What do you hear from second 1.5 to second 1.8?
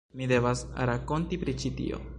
ĉi